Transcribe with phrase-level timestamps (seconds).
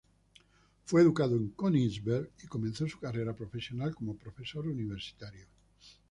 [0.83, 5.45] Fue educado en Königsberg y comenzó su carrera profesional como profesor universitario.